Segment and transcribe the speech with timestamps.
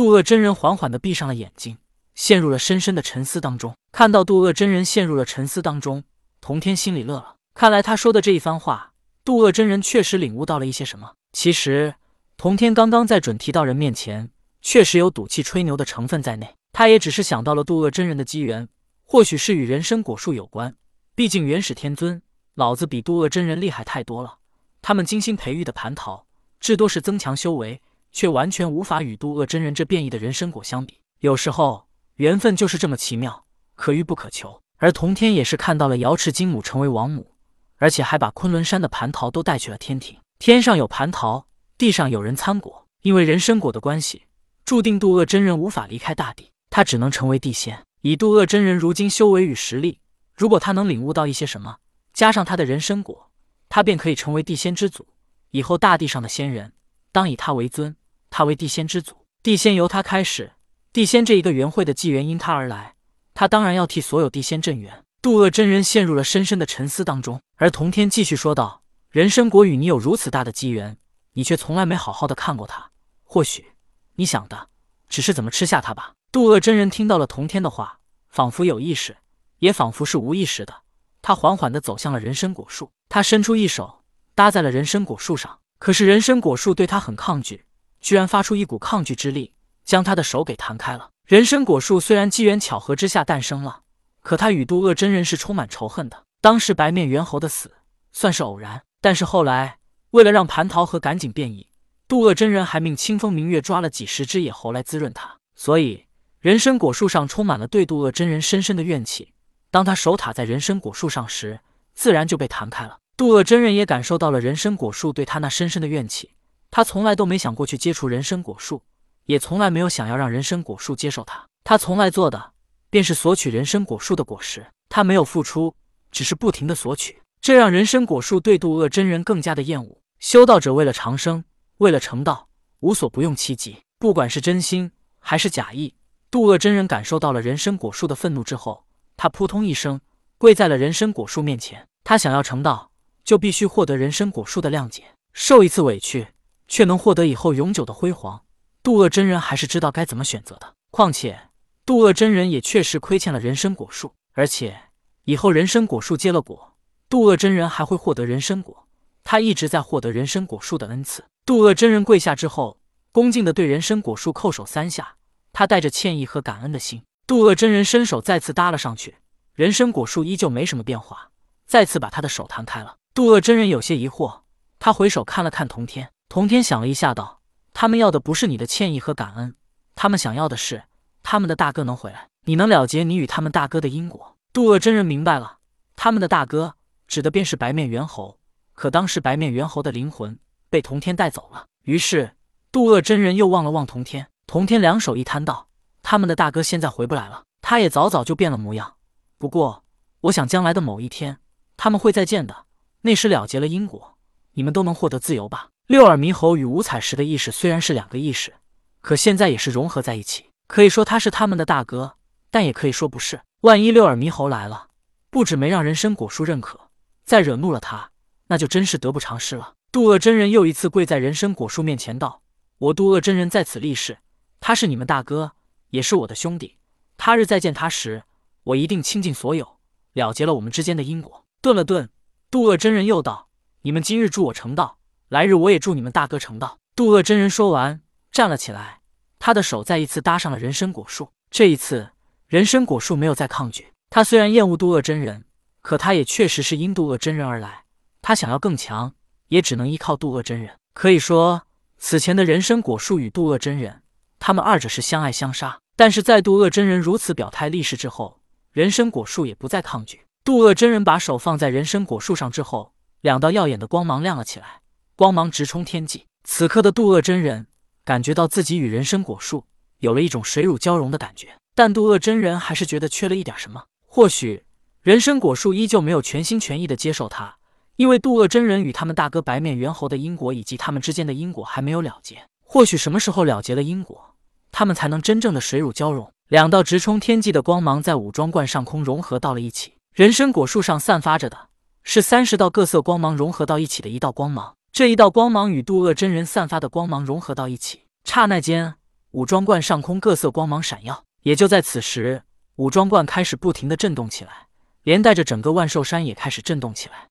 [0.00, 1.76] 渡恶真人缓缓地闭上了眼睛，
[2.14, 3.74] 陷入了深深的沉思当中。
[3.92, 6.04] 看到渡恶真人陷入了沉思当中，
[6.40, 7.36] 童天心里乐了。
[7.52, 8.94] 看来他说的这一番话，
[9.26, 11.16] 渡恶真人确实领悟到了一些什么。
[11.34, 11.96] 其实，
[12.38, 14.30] 童天刚刚在准提道人面前，
[14.62, 16.56] 确实有赌气吹牛的成分在内。
[16.72, 18.66] 他也只是想到了渡恶真人的机缘，
[19.04, 20.74] 或许是与人参果树有关。
[21.14, 22.22] 毕竟元始天尊，
[22.54, 24.38] 老子比渡恶真人厉害太多了。
[24.80, 26.24] 他们精心培育的蟠桃，
[26.58, 27.82] 至多是增强修为，
[28.12, 31.00] 却完全无法与渡恶真人这变异的人参果相比。
[31.20, 33.44] 有时候，缘分就是这么奇妙，
[33.74, 34.60] 可遇不可求。
[34.78, 37.34] 而童天也是看到了瑶池金母成为王母，
[37.76, 40.18] 而且还把昆仑山的蟠桃都带去了天庭。
[40.38, 42.86] 天上有蟠桃，地上有人参果。
[43.02, 44.26] 因为人参果的关系，
[44.64, 47.82] 注定渡恶真人无法离开大地，他只能成为地仙。
[48.02, 50.00] 以渡恶真人如今修为与实力，
[50.34, 51.78] 如果他能领悟到一些什么，
[52.12, 53.30] 加上他的人参果，
[53.70, 55.08] 他便可以成为地仙之祖。
[55.50, 56.72] 以后大地上的仙人，
[57.10, 57.96] 当以他为尊，
[58.40, 60.52] 他为地仙之祖，地仙由他开始。
[60.94, 62.94] 地仙这一个元会的纪元因他而来，
[63.34, 65.04] 他当然要替所有地仙镇元。
[65.20, 70.96] 渡恶真人陷入了深深的沉思当中，而童天继续说道：“人参果与你有如此大的机缘，
[71.34, 72.92] 你却从来没好好的看过它。
[73.24, 73.72] 或许
[74.14, 74.70] 你想的
[75.10, 77.98] 只是怎么吃下它吧。”渡恶真人听到了童天的话，
[78.30, 79.18] 仿佛有意识，
[79.58, 80.74] 也仿佛是无意识的，
[81.20, 82.90] 他缓缓地走向了人参果树。
[83.10, 84.02] 他伸出一手
[84.34, 87.66] 搭在了人参果树上，可是人参果树对他很抗拒，
[88.00, 91.10] 居然发出一股抗拒之力，将他的手给弹开了。
[91.26, 93.82] 人参果树虽然机缘巧合之下诞生了。
[94.22, 96.24] 可他与渡恶真人是充满仇恨的。
[96.42, 97.72] 当时白面猿猴的死
[98.12, 99.78] 算是偶然，但是后来
[100.10, 101.68] 为了让蟠桃核赶紧变异，
[102.06, 105.38] 渡恶真人还命清风明月抓了几十只野猴来滋润它。
[105.54, 106.04] 所以
[106.38, 109.32] 人参果树上充满了对渡恶真人深深的怨气。
[109.70, 111.60] 当他手塔在人参果树上时，
[111.94, 112.98] 自然就被弹开了。
[113.16, 116.34] 渡恶真人也感受到了人参果树对他那深深的怨气。
[116.70, 118.82] 他从来都没想过去接触人参果树，
[119.24, 121.46] 也从来没有想要让人参果树接受他。
[121.64, 122.52] 他从来做的。
[122.90, 125.72] 便是索取人参果树的果实，他没有付出，
[126.10, 130.00] 只是不停的索取，这让人参果树对渡恶真人更加的厌恶。
[130.18, 131.44] 修道者为了长生，
[131.78, 132.48] 为了成道，
[132.80, 134.90] 无所不用其极，不管是真心
[135.20, 135.94] 还是假意。
[136.32, 138.84] 渡恶真人感受到了人参果树的愤怒之后，
[139.16, 140.00] 他扑通一声
[140.36, 141.86] 跪在了人参果树面前。
[142.02, 142.90] 他想要成道，
[143.22, 146.26] 就必须获得人参果树的谅解，受一次委屈，
[146.70, 148.44] 却能获得以后永久的辉煌。
[148.82, 151.50] 渡恶真人还是知道该怎么选择的，况且。
[151.84, 154.78] 渡恶真人也确实亏欠了人参果树，而且
[155.24, 156.76] 以后人参果树结了果，
[157.08, 158.86] 渡恶真人还会获得人参果。
[159.24, 161.24] 他一直在获得人参果树的恩赐。
[161.44, 162.78] 渡恶真人跪下之后，
[163.10, 165.16] 恭敬地对人参果树叩首三下，
[165.52, 167.02] 他带着歉意和感恩的心。
[167.26, 169.16] 渡恶真人伸手再次搭了上去，
[169.54, 171.30] 人参果树依旧没什么变化，
[171.66, 172.96] 再次把他的手弹开了。
[173.12, 174.42] 渡恶真人有些疑惑，
[174.78, 177.40] 他回首看了看童天，童天想了一下，道
[177.74, 179.56] ：“他们要的不是你的歉意和感恩，
[179.96, 180.84] 他们想要的是……”
[181.24, 184.36] 他们的大哥能回来，你能了结你与他们大哥的因果。
[184.52, 185.58] 渡恶真人明白了，
[185.96, 186.76] 他们的大哥
[187.08, 188.38] 指的便是白面猿猴。
[188.74, 190.38] 可当时白面猿猴的灵魂
[190.68, 192.36] 被童天带走了，于是
[192.70, 194.28] 渡恶真人又望了望童天。
[194.46, 195.66] 童天两手一摊道
[196.00, 198.94] ：“他们的大哥现在回不来了，他也早早就变了模样。
[199.36, 199.82] 不过，
[200.20, 201.38] 我想将来的某一天
[201.76, 202.66] 他们会再见的，
[203.00, 204.16] 那时了结了因果，
[204.52, 208.54] 你们都能获得自由吧。”六耳猕猴与五彩石的意识虽然是两个意识，
[209.00, 210.44] 可现在也是融合在一起。
[210.68, 212.14] 可以说他是他们的大哥，
[212.48, 213.40] 但也可以说不是。
[213.62, 214.86] 万一六耳猕猴来了，
[215.30, 216.78] 不止没让人参果树认可，
[217.24, 218.12] 再惹怒了他，
[218.46, 219.74] 那就真是得不偿失了。
[219.90, 222.42] 渡恶真人又一次跪在人参果树面前道
[222.78, 224.18] ：“我渡恶真人在此立誓，
[224.60, 225.54] 他是你们大哥，
[225.88, 226.76] 也是我的兄弟。
[227.16, 228.22] 他日再见他时，
[228.62, 229.80] 我一定倾尽所有，
[230.12, 232.08] 了结了我们之间的因果。”顿了顿，
[232.48, 233.48] 渡恶真人又道
[233.82, 234.98] ：“你们今日助我成道，
[235.30, 239.00] 来日我也助你们大哥成道。”渡恶真人说完，站了起来。
[239.38, 242.10] 他的手再一次搭上了人参果树，这一次
[242.46, 243.92] 人参果树没有再抗拒。
[244.10, 245.44] 他虽然厌恶渡恶真人，
[245.80, 247.84] 可他也确实是因渡恶真人而来。
[248.20, 249.14] 他想要更强，
[249.48, 250.76] 也只能依靠渡恶真人。
[250.92, 251.62] 可以说，
[251.96, 254.02] 此前的人参果树与渡恶真人，
[254.38, 255.78] 他们二者是相爱相杀。
[255.96, 258.40] 但是在渡恶真人如此表态立誓之后，
[258.72, 260.22] 人参果树也不再抗拒。
[260.44, 264.80] 渡恶真人把手放在人参果树上之后，两道耀眼的光芒亮了起来，
[265.20, 266.24] 光芒直冲天际。
[266.44, 267.66] 此刻的渡恶真人。
[268.06, 269.66] 感觉到自己与人参果树
[269.98, 273.84] 有了一种水乳交融的感觉，但渡恶真人还是觉得缺了一点什么。
[274.06, 274.64] 或许
[275.02, 277.56] 人参果树依旧没有全心全意的接受他，
[277.96, 282.42] 因为渡恶真人与他们大哥白面猿猴的因果以及他们之间的因果还没有了结。
[282.64, 284.34] 或许什么时候了结了因果，
[284.72, 286.32] 他们才能真正的水乳交融。
[286.48, 289.92] 两道直冲天际的光芒在武装观上空融合到了一起。
[290.14, 291.68] 人参果树上散发着的
[292.02, 294.74] 是三十道各色光芒融合到一起的一道光芒。
[294.92, 298.94] 这一道光芒与渡厄真人散发的光芒融合到一起，刹那间，
[299.30, 301.24] 武装观上空各色光芒闪耀。
[301.42, 302.42] 也就在此时，
[302.76, 304.66] 武装观开始不停的震动起来，
[305.04, 307.29] 连带着整个万寿山也开始震动起来。